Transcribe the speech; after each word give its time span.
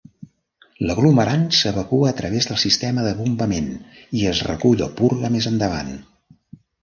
L'aglomerant 0.91 1.43
s'evacua 1.57 2.07
a 2.11 2.15
través 2.21 2.47
del 2.51 2.59
sistema 2.63 3.03
de 3.09 3.13
bombament 3.21 3.69
i 4.21 4.25
es 4.33 4.41
recull 4.49 4.83
o 4.89 4.91
purga 5.03 5.31
més 5.37 5.51
endavant. 5.53 5.93